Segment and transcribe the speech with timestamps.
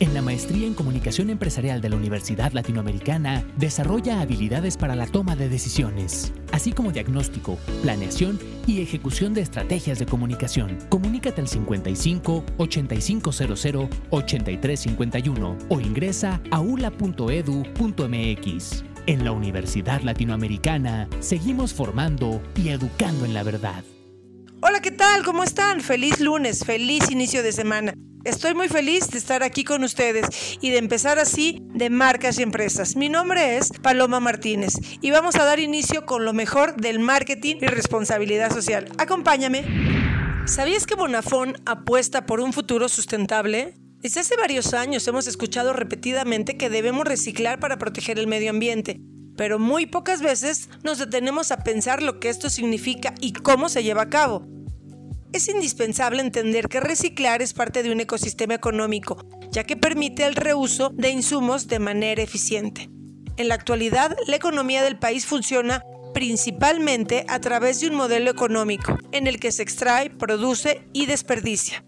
[0.00, 5.36] En la maestría en comunicación empresarial de la Universidad Latinoamericana, desarrolla habilidades para la toma
[5.36, 10.78] de decisiones, así como diagnóstico, planeación y ejecución de estrategias de comunicación.
[10.88, 17.04] Comunícate al 55 8500 8351 o ingresa a ula.edu.mx.
[19.06, 23.84] En la Universidad Latinoamericana, seguimos formando y educando en la verdad.
[24.62, 25.24] Hola, ¿qué tal?
[25.24, 25.82] ¿Cómo están?
[25.82, 27.92] Feliz lunes, feliz inicio de semana.
[28.24, 32.42] Estoy muy feliz de estar aquí con ustedes y de empezar así de marcas y
[32.42, 32.94] empresas.
[32.94, 37.56] Mi nombre es Paloma Martínez y vamos a dar inicio con lo mejor del marketing
[37.62, 38.90] y responsabilidad social.
[38.98, 39.64] Acompáñame.
[40.44, 43.74] ¿Sabías que Bonafón apuesta por un futuro sustentable?
[44.02, 49.00] Desde hace varios años hemos escuchado repetidamente que debemos reciclar para proteger el medio ambiente,
[49.34, 53.82] pero muy pocas veces nos detenemos a pensar lo que esto significa y cómo se
[53.82, 54.59] lleva a cabo.
[55.32, 59.16] Es indispensable entender que reciclar es parte de un ecosistema económico,
[59.52, 62.90] ya que permite el reuso de insumos de manera eficiente.
[63.36, 68.98] En la actualidad, la economía del país funciona principalmente a través de un modelo económico,
[69.12, 71.84] en el que se extrae, produce y desperdicia.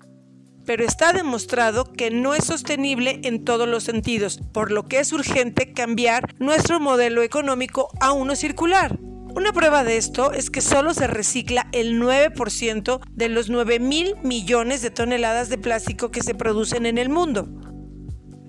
[0.64, 5.12] Pero está demostrado que no es sostenible en todos los sentidos, por lo que es
[5.12, 9.00] urgente cambiar nuestro modelo económico a uno circular.
[9.34, 14.14] Una prueba de esto es que solo se recicla el 9% de los 9 mil
[14.22, 17.48] millones de toneladas de plástico que se producen en el mundo.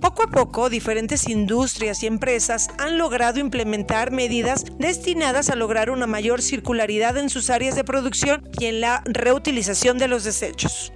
[0.02, 6.06] Poco a poco, diferentes industrias y empresas han logrado implementar medidas destinadas a lograr una
[6.06, 10.92] mayor circularidad en sus áreas de producción y en la reutilización de los desechos.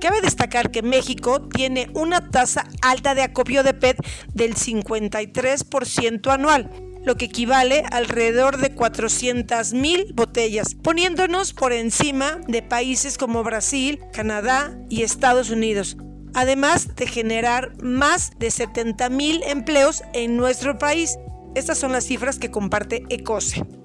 [0.00, 3.98] Cabe destacar que México tiene una tasa alta de acopio de PET
[4.32, 6.70] del 53% anual,
[7.04, 14.00] lo que equivale a alrededor de 400.000 botellas, poniéndonos por encima de países como Brasil,
[14.12, 15.96] Canadá y Estados Unidos,
[16.34, 21.16] además de generar más de 70.000 empleos en nuestro país.
[21.54, 23.81] Estas son las cifras que comparte ECOSE.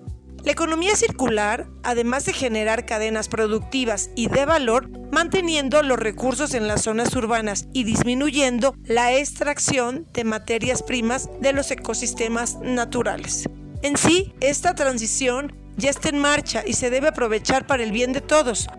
[0.47, 6.69] La economía circular, además de generar cadenas productivas y de valor, manteniendo los recursos en
[6.69, 13.49] las zonas urbanas y disminuyendo la extracción de materias primas de los ecosistemas naturales.
[13.81, 18.13] En sí, esta transición ya está en marcha y se debe aprovechar para el bien
[18.13, 18.69] de todos.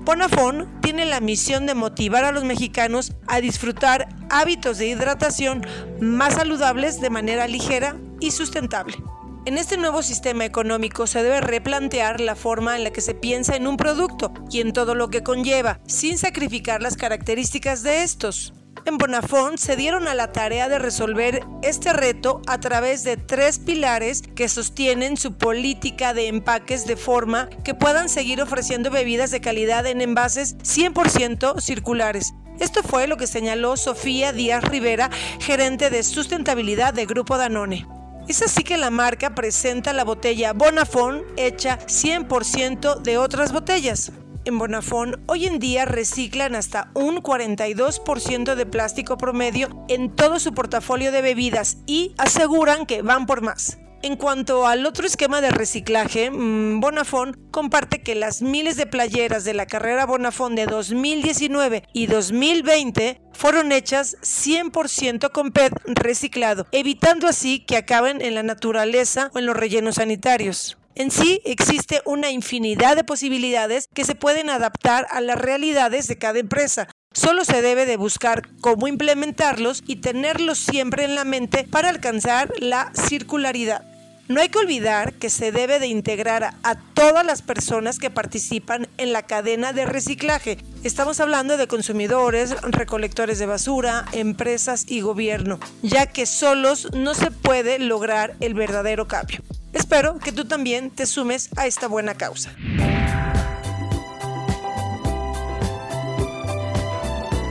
[0.00, 5.64] Bonafón tiene la misión de motivar a los mexicanos a disfrutar hábitos de hidratación
[6.00, 8.96] más saludables de manera ligera y sustentable.
[9.44, 13.56] En este nuevo sistema económico se debe replantear la forma en la que se piensa
[13.56, 18.54] en un producto y en todo lo que conlleva, sin sacrificar las características de estos.
[18.84, 23.58] En Bonafont se dieron a la tarea de resolver este reto a través de tres
[23.58, 29.40] pilares que sostienen su política de empaques de forma que puedan seguir ofreciendo bebidas de
[29.40, 32.32] calidad en envases 100% circulares.
[32.60, 35.10] Esto fue lo que señaló Sofía Díaz Rivera,
[35.40, 38.01] gerente de sustentabilidad de Grupo Danone.
[38.28, 44.12] Es así que la marca presenta la botella Bonafont hecha 100% de otras botellas.
[44.44, 50.54] En Bonafont hoy en día reciclan hasta un 42% de plástico promedio en todo su
[50.54, 53.78] portafolio de bebidas y aseguran que van por más.
[54.04, 59.44] En cuanto al otro esquema de reciclaje, mm, Bonafont comparte que las miles de playeras
[59.44, 67.28] de la carrera Bonafont de 2019 y 2020 fueron hechas 100% con PET reciclado, evitando
[67.28, 70.78] así que acaben en la naturaleza o en los rellenos sanitarios.
[70.96, 76.18] En sí existe una infinidad de posibilidades que se pueden adaptar a las realidades de
[76.18, 76.88] cada empresa.
[77.14, 82.52] Solo se debe de buscar cómo implementarlos y tenerlos siempre en la mente para alcanzar
[82.58, 83.91] la circularidad.
[84.32, 88.88] No hay que olvidar que se debe de integrar a, todas las personas que participan
[88.96, 90.56] en la cadena de reciclaje.
[90.84, 97.30] Estamos hablando de consumidores, recolectores de basura, empresas y gobierno, ya que solos no se
[97.30, 99.42] puede lograr el verdadero cambio.
[99.74, 102.54] Espero que tú también te sumes a esta buena causa.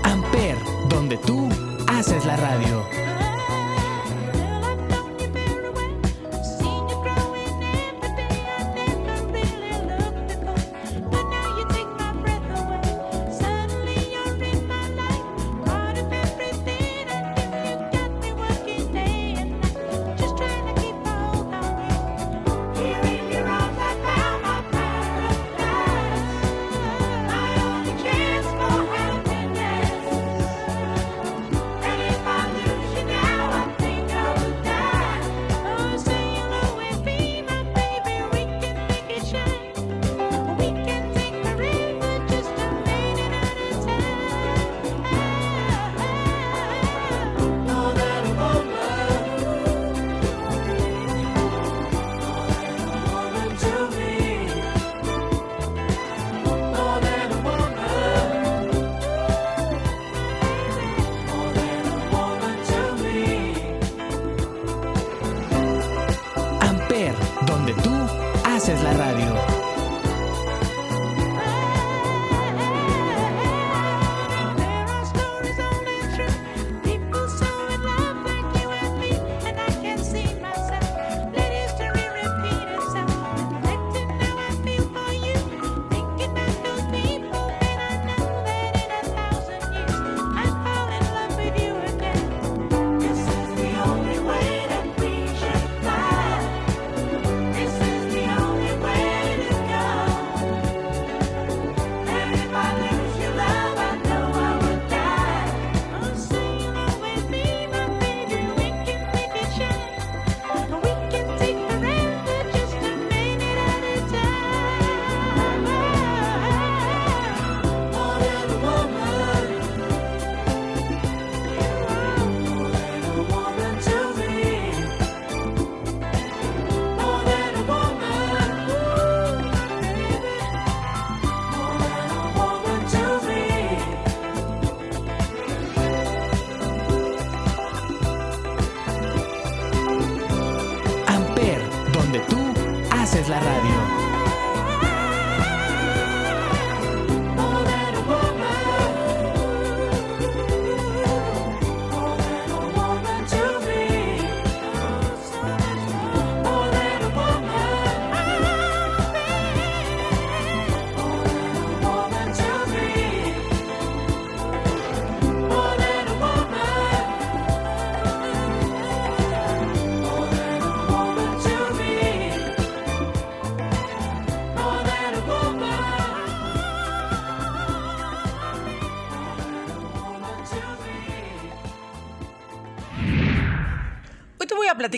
[0.04, 0.58] Amper,
[0.90, 1.48] donde tú
[1.88, 3.21] haces la radio.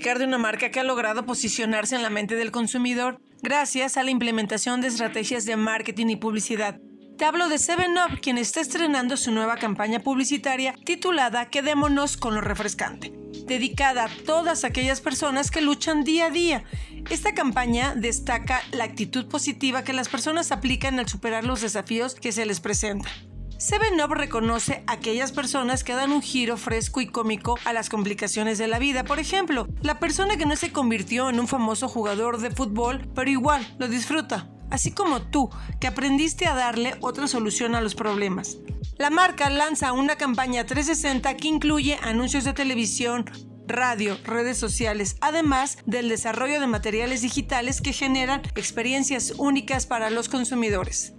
[0.04, 4.12] De una marca que ha logrado posicionarse en la mente del consumidor gracias a la
[4.12, 6.78] implementación de estrategias de marketing y publicidad.
[7.18, 12.42] Te hablo de 7up, quien está estrenando su nueva campaña publicitaria titulada Quedémonos con lo
[12.42, 13.14] refrescante,
[13.48, 16.64] dedicada a todas aquellas personas que luchan día a día.
[17.10, 22.34] Esta campaña destaca la actitud positiva que las personas aplican al superar los desafíos que
[22.34, 23.33] se les presentan.
[23.64, 28.58] Seven reconoce a aquellas personas que dan un giro fresco y cómico a las complicaciones
[28.58, 29.06] de la vida.
[29.06, 33.32] Por ejemplo, la persona que no se convirtió en un famoso jugador de fútbol, pero
[33.32, 34.50] igual lo disfruta.
[34.70, 35.50] Así como tú,
[35.80, 38.58] que aprendiste a darle otra solución a los problemas.
[38.98, 43.24] La marca lanza una campaña 360 que incluye anuncios de televisión,
[43.66, 50.28] radio, redes sociales, además del desarrollo de materiales digitales que generan experiencias únicas para los
[50.28, 51.14] consumidores.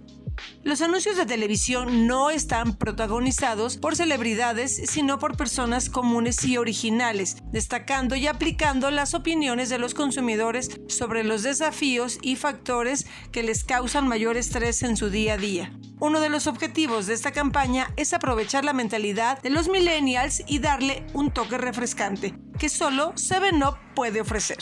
[0.63, 7.37] Los anuncios de televisión no están protagonizados por celebridades, sino por personas comunes y originales,
[7.51, 13.63] destacando y aplicando las opiniones de los consumidores sobre los desafíos y factores que les
[13.63, 15.71] causan mayor estrés en su día a día.
[15.99, 20.59] Uno de los objetivos de esta campaña es aprovechar la mentalidad de los millennials y
[20.59, 24.57] darle un toque refrescante, que solo 7up puede ofrecer.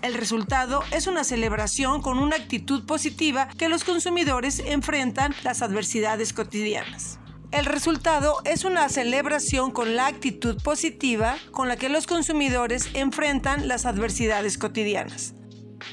[0.00, 6.32] El resultado es una celebración con una actitud positiva que los consumidores enfrentan las adversidades
[6.32, 7.18] cotidianas.
[7.50, 13.66] El resultado es una celebración con la actitud positiva con la que los consumidores enfrentan
[13.66, 15.34] las adversidades cotidianas.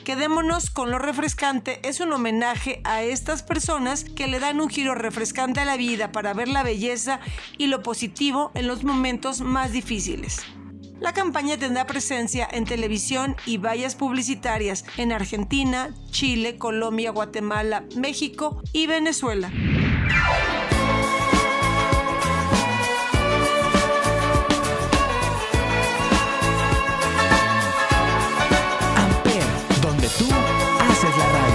[0.03, 4.93] Quedémonos con lo refrescante es un homenaje a estas personas que le dan un giro
[4.93, 7.21] refrescante a la vida para ver la belleza
[7.57, 10.43] y lo positivo en los momentos más difíciles.
[10.99, 18.61] La campaña tendrá presencia en televisión y vallas publicitarias en Argentina, Chile, Colombia, Guatemala, México
[18.71, 19.51] y Venezuela.
[28.95, 29.43] Amper,
[29.81, 30.25] donde tú
[30.79, 31.54] haces la radio.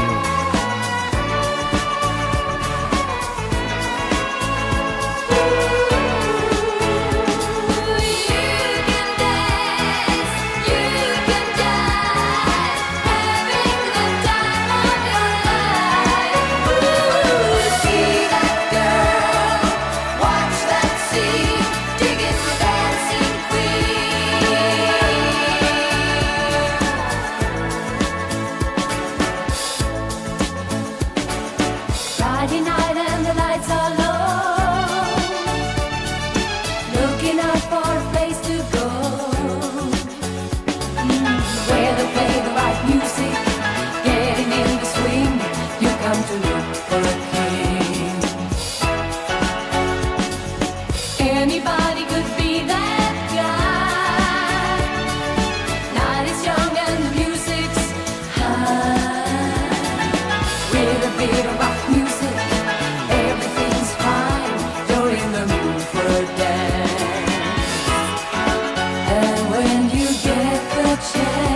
[71.13, 71.50] share.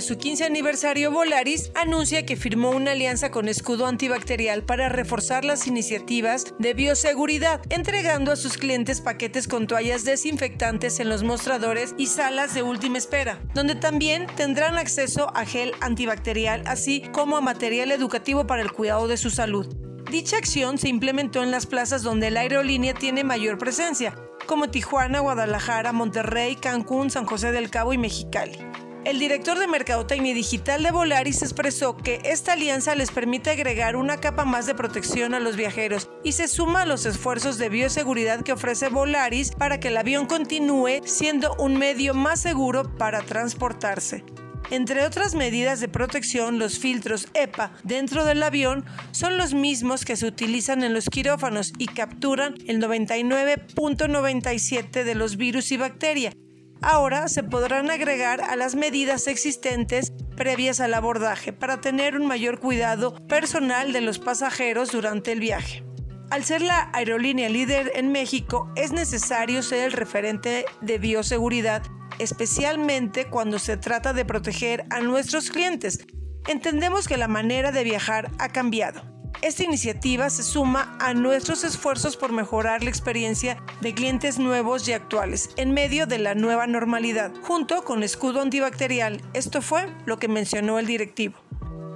[0.00, 5.66] Su 15 aniversario, Volaris anuncia que firmó una alianza con Escudo Antibacterial para reforzar las
[5.66, 12.06] iniciativas de bioseguridad, entregando a sus clientes paquetes con toallas desinfectantes en los mostradores y
[12.06, 17.92] salas de última espera, donde también tendrán acceso a gel antibacterial, así como a material
[17.92, 19.66] educativo para el cuidado de su salud.
[20.10, 24.14] Dicha acción se implementó en las plazas donde la aerolínea tiene mayor presencia,
[24.46, 28.58] como Tijuana, Guadalajara, Monterrey, Cancún, San José del Cabo y Mexicali.
[29.04, 34.18] El director de Mercadotecnia Digital de Volaris expresó que esta alianza les permite agregar una
[34.18, 38.42] capa más de protección a los viajeros y se suma a los esfuerzos de bioseguridad
[38.42, 44.22] que ofrece Volaris para que el avión continúe siendo un medio más seguro para transportarse.
[44.70, 50.16] Entre otras medidas de protección, los filtros EPA dentro del avión son los mismos que
[50.16, 56.34] se utilizan en los quirófanos y capturan el 99.97 de los virus y bacterias.
[56.82, 62.58] Ahora se podrán agregar a las medidas existentes previas al abordaje para tener un mayor
[62.58, 65.84] cuidado personal de los pasajeros durante el viaje.
[66.30, 71.82] Al ser la aerolínea líder en México, es necesario ser el referente de bioseguridad
[72.20, 76.06] especialmente cuando se trata de proteger a nuestros clientes.
[76.46, 79.02] Entendemos que la manera de viajar ha cambiado.
[79.42, 84.92] Esta iniciativa se suma a nuestros esfuerzos por mejorar la experiencia de clientes nuevos y
[84.92, 89.22] actuales en medio de la nueva normalidad, junto con escudo antibacterial.
[89.32, 91.36] Esto fue lo que mencionó el directivo.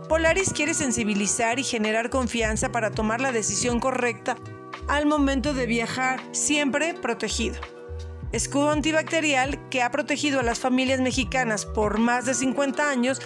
[0.09, 4.37] Polaris quiere sensibilizar y generar confianza para tomar la decisión correcta
[4.89, 7.61] al momento de viajar, siempre protegido
[8.33, 13.21] escudo antibacterial que ha protegido a las familias mexicanas por más de 50 años,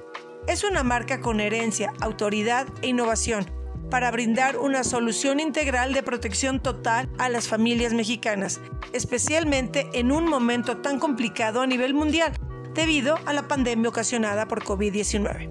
[0.46, 3.58] es una marca con herencia, autoridad e innovación
[3.90, 8.60] para brindar una solución integral de protección total a las familias mexicanas,
[8.92, 12.32] especialmente en un momento tan complicado a nivel mundial
[12.74, 15.48] debido a la pandemia ocasionada por COVID-19.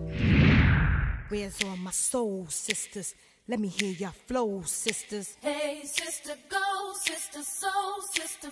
[3.50, 5.38] Let me hear your flow, sisters.
[5.41, 8.51] Hey, sister, go, sister, soul, sister,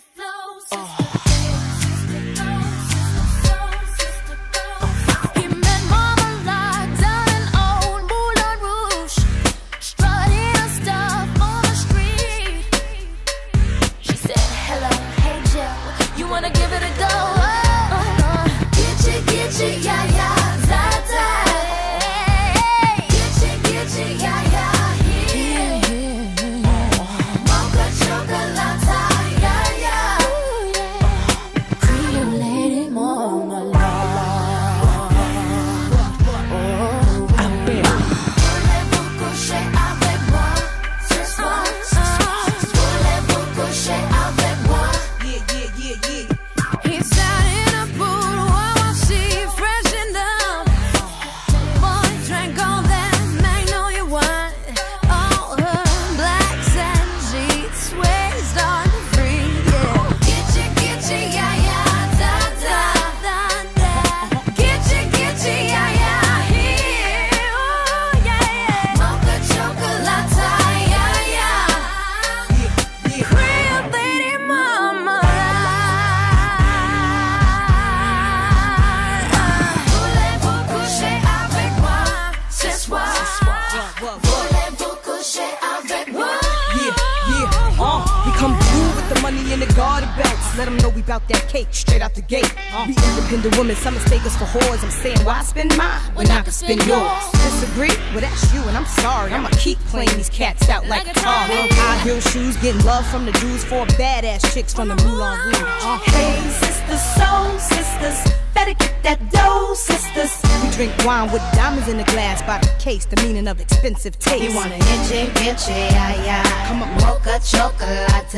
[103.16, 105.56] from the Jews, four badass chicks from the Moulin Rouge.
[105.62, 105.98] Uh.
[106.00, 110.34] Hey, sisters, soul sisters, better get that dough, sisters.
[110.62, 114.20] We drink wine with diamonds in the glass by the case, the meaning of expensive
[114.20, 114.44] taste.
[114.44, 116.68] You want an inche, inche, ay, ay.
[116.68, 118.34] Come on, mocha chocolate.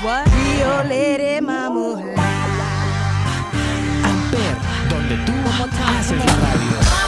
[0.00, 0.24] What?
[0.32, 2.14] Rio Lady Mamula.
[4.08, 4.54] Amper,
[4.88, 5.34] donde tú
[5.98, 7.03] haces la radio.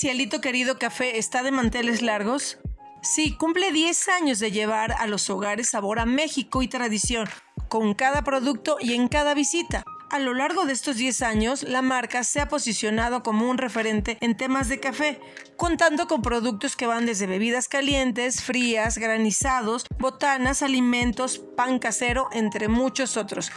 [0.00, 2.56] Cielito Querido Café está de manteles largos?
[3.02, 7.28] Sí, cumple 10 años de llevar a los hogares sabor a México y tradición,
[7.68, 9.84] con cada producto y en cada visita.
[10.10, 14.16] A lo largo de estos 10 años, la marca se ha posicionado como un referente
[14.22, 15.20] en temas de café,
[15.58, 22.68] contando con productos que van desde bebidas calientes, frías, granizados, botanas, alimentos, pan casero, entre
[22.68, 23.52] muchos otros.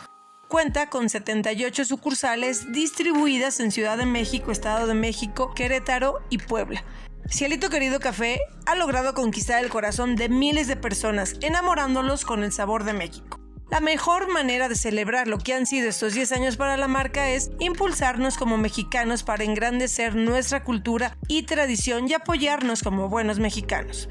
[0.54, 6.86] Cuenta con 78 sucursales distribuidas en Ciudad de México, Estado de México, Querétaro y Puebla.
[7.28, 12.52] Cielito Querido Café ha logrado conquistar el corazón de miles de personas, enamorándolos con el
[12.52, 13.40] sabor de México.
[13.72, 17.32] La mejor manera de celebrar lo que han sido estos 10 años para la marca
[17.32, 24.08] es impulsarnos como mexicanos para engrandecer nuestra cultura y tradición y apoyarnos como buenos mexicanos.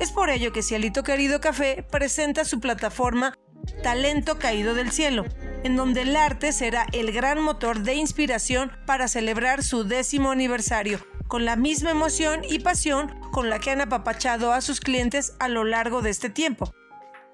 [0.00, 3.34] Es por ello que Cielito Querido Café presenta su plataforma
[3.82, 5.24] Talento Caído del Cielo,
[5.62, 11.00] en donde el arte será el gran motor de inspiración para celebrar su décimo aniversario,
[11.28, 15.48] con la misma emoción y pasión con la que han apapachado a sus clientes a
[15.48, 16.72] lo largo de este tiempo.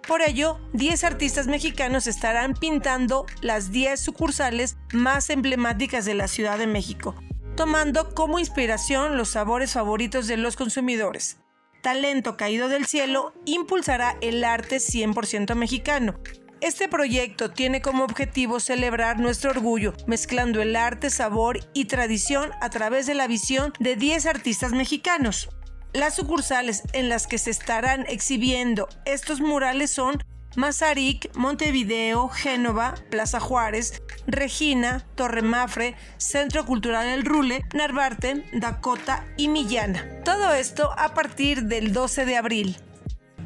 [0.07, 6.59] Por ello, 10 artistas mexicanos estarán pintando las 10 sucursales más emblemáticas de la Ciudad
[6.59, 7.15] de México,
[7.57, 11.39] tomando como inspiración los sabores favoritos de los consumidores.
[11.81, 16.21] Talento Caído del Cielo impulsará el arte 100% mexicano.
[16.61, 22.69] Este proyecto tiene como objetivo celebrar nuestro orgullo, mezclando el arte, sabor y tradición a
[22.69, 25.49] través de la visión de 10 artistas mexicanos.
[25.95, 30.23] Las sucursales en las que se estarán exhibiendo estos murales son
[30.57, 39.49] Mazarik, Montevideo, Génova, Plaza Juárez, Regina, Torre Mafre, Centro Cultural El Rule, Narvarte, Dakota y
[39.49, 40.23] Millana.
[40.25, 42.77] Todo esto a partir del 12 de abril.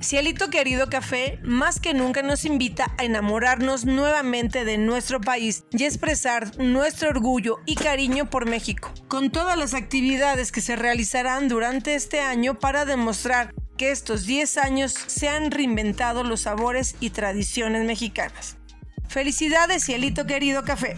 [0.01, 5.85] Cielito Querido Café más que nunca nos invita a enamorarnos nuevamente de nuestro país y
[5.85, 11.95] expresar nuestro orgullo y cariño por México, con todas las actividades que se realizarán durante
[11.95, 17.85] este año para demostrar que estos 10 años se han reinventado los sabores y tradiciones
[17.85, 18.57] mexicanas.
[19.09, 20.97] Felicidades, Cielito Querido Café.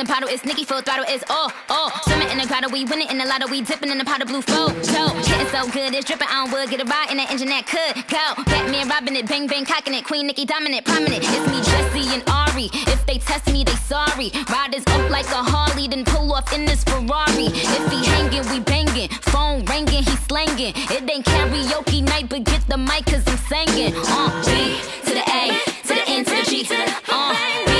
[0.00, 1.92] the bottle, it's Nicky full throttle, it's oh, oh.
[2.04, 4.28] Swimming in the grotto, we winning in the lotto, we dipping in the pot of
[4.28, 4.68] blue flow.
[4.80, 7.66] So, getting so good, it's dripping on wood, get a ride in that engine that
[7.68, 8.24] could go.
[8.48, 11.20] Batman robbing it, bang bang cocking it, Queen Nikki dominant, prominent.
[11.20, 12.70] It's me, Jesse, and Ari.
[12.88, 14.32] If they test me, they sorry.
[14.48, 17.52] Riders up like a Harley, then pull off in this Ferrari.
[17.52, 19.10] If he hanging, we banging.
[19.28, 20.72] Phone ringing, he slanging.
[20.96, 23.92] It ain't karaoke night, but get the mic, cause I'm singing.
[23.96, 27.36] Uh, B to the A, to the N, to the G, to the, uh,
[27.68, 27.72] B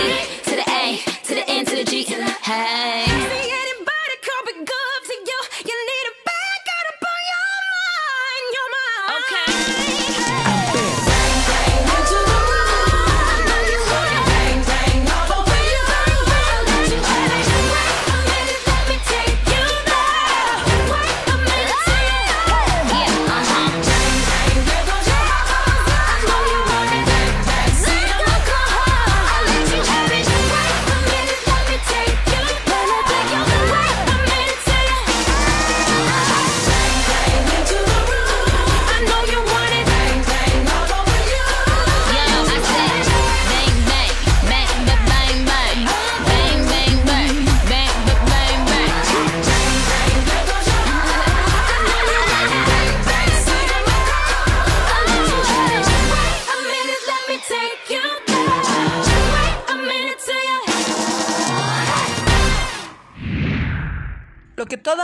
[0.45, 2.03] to the A to the N to the G.
[2.43, 3.60] Hey.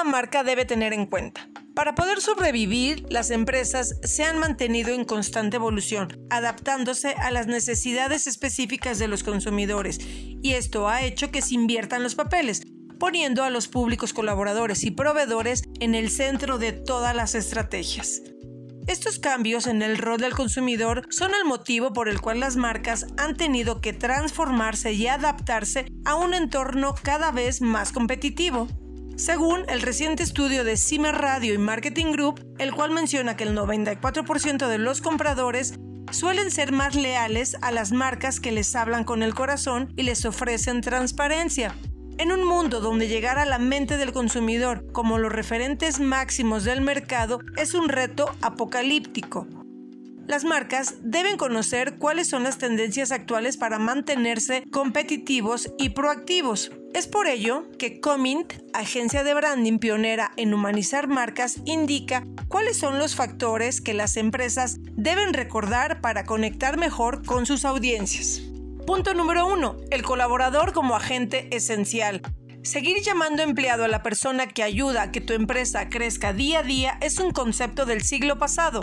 [0.06, 1.48] Marca debe tener en cuenta.
[1.74, 8.26] Para poder sobrevivir, las empresas se han mantenido en constante evolución, adaptándose a las necesidades
[8.26, 12.62] específicas de los consumidores, y esto ha hecho que se inviertan los papeles,
[12.98, 18.22] poniendo a los públicos colaboradores y proveedores en el centro de todas las estrategias.
[18.86, 23.06] Estos cambios en el rol del consumidor son el motivo por el cual las marcas
[23.18, 28.68] han tenido que transformarse y adaptarse a un entorno cada vez más competitivo.
[29.16, 33.56] Según el reciente estudio de Cimer Radio y Marketing Group, el cual menciona que el
[33.56, 35.72] 94% de los compradores
[36.12, 40.26] suelen ser más leales a las marcas que les hablan con el corazón y les
[40.26, 41.74] ofrecen transparencia.
[42.18, 46.82] En un mundo donde llegar a la mente del consumidor como los referentes máximos del
[46.82, 49.46] mercado es un reto apocalíptico.
[50.26, 56.72] Las marcas deben conocer cuáles son las tendencias actuales para mantenerse competitivos y proactivos.
[56.96, 62.98] Es por ello que Comint, agencia de branding pionera en humanizar marcas, indica cuáles son
[62.98, 68.40] los factores que las empresas deben recordar para conectar mejor con sus audiencias.
[68.86, 69.76] Punto número 1.
[69.90, 72.22] El colaborador como agente esencial.
[72.62, 76.62] Seguir llamando empleado a la persona que ayuda a que tu empresa crezca día a
[76.62, 78.80] día es un concepto del siglo pasado.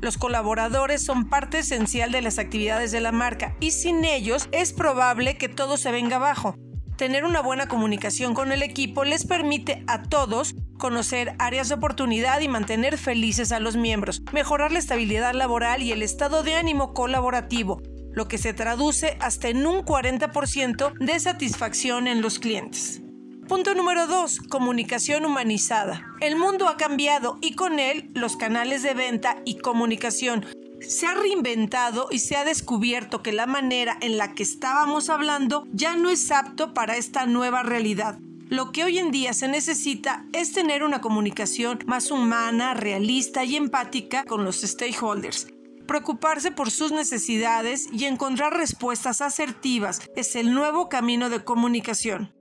[0.00, 4.72] Los colaboradores son parte esencial de las actividades de la marca y sin ellos es
[4.72, 6.56] probable que todo se venga abajo.
[6.96, 12.40] Tener una buena comunicación con el equipo les permite a todos conocer áreas de oportunidad
[12.40, 16.92] y mantener felices a los miembros, mejorar la estabilidad laboral y el estado de ánimo
[16.92, 17.80] colaborativo,
[18.12, 23.00] lo que se traduce hasta en un 40% de satisfacción en los clientes.
[23.48, 24.40] Punto número 2.
[24.48, 26.06] Comunicación humanizada.
[26.20, 30.46] El mundo ha cambiado y con él los canales de venta y comunicación.
[30.88, 35.66] Se ha reinventado y se ha descubierto que la manera en la que estábamos hablando
[35.72, 38.18] ya no es apto para esta nueva realidad.
[38.48, 43.56] Lo que hoy en día se necesita es tener una comunicación más humana, realista y
[43.56, 45.46] empática con los stakeholders
[45.92, 52.32] preocuparse por sus necesidades y encontrar respuestas asertivas es el nuevo camino de comunicación.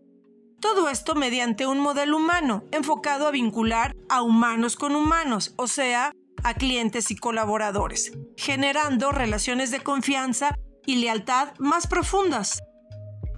[0.62, 6.13] Todo esto mediante un modelo humano, enfocado a vincular a humanos con humanos, o sea,
[6.43, 12.62] a clientes y colaboradores, generando relaciones de confianza y lealtad más profundas.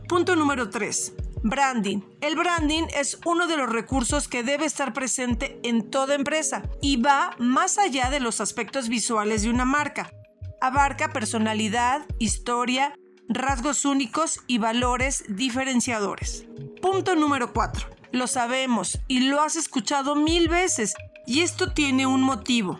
[0.07, 1.13] Punto número 3.
[1.43, 1.99] Branding.
[2.21, 7.01] El branding es uno de los recursos que debe estar presente en toda empresa y
[7.01, 10.09] va más allá de los aspectos visuales de una marca.
[10.61, 12.95] Abarca personalidad, historia,
[13.27, 16.45] rasgos únicos y valores diferenciadores.
[16.81, 17.89] Punto número 4.
[18.11, 20.93] Lo sabemos y lo has escuchado mil veces
[21.25, 22.79] y esto tiene un motivo.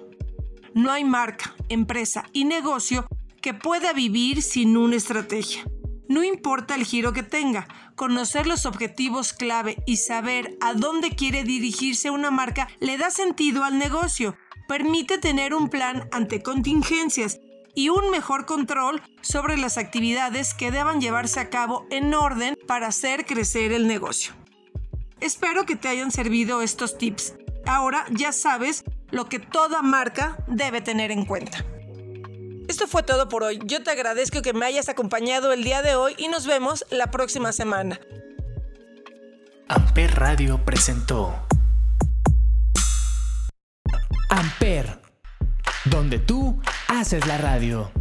[0.76, 3.08] No hay marca, empresa y negocio
[3.42, 5.64] que pueda vivir sin una estrategia.
[6.10, 11.44] No importa el giro que tenga, conocer los objetivos clave y saber a dónde quiere
[11.44, 14.36] dirigirse una marca le da sentido al negocio,
[14.68, 17.40] permite tener un plan ante contingencias
[17.76, 22.88] y un mejor control sobre las actividades que deban llevarse a cabo en orden para
[22.88, 24.34] hacer crecer el negocio.
[25.20, 27.36] Espero que te hayan servido estos tips.
[27.66, 31.66] Ahora ya sabes lo que toda marca debe tener en cuenta.
[32.68, 33.60] Esto fue todo por hoy.
[33.66, 37.12] Yo te agradezco que me hayas acompañado el día de hoy y nos vemos la
[37.12, 38.00] próxima semana.
[39.68, 41.34] Amper Radio presentó
[44.30, 45.00] Amper
[45.86, 47.92] donde tú haces la radio.